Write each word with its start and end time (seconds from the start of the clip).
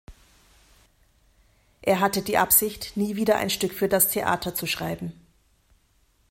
Er 1.83 1.99
hatte 1.99 2.23
die 2.23 2.39
Absicht, 2.39 2.97
nie 2.97 3.17
wieder 3.17 3.37
ein 3.37 3.51
Stück 3.51 3.71
für 3.71 3.87
das 3.87 4.09
Theater 4.09 4.55
zu 4.55 4.65
schreiben. 4.65 5.13